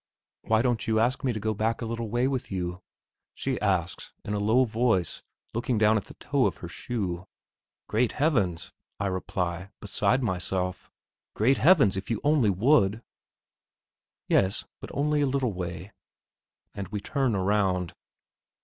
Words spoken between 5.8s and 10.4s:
at the toe of her shoe. "Great Heavens!" I reply, beside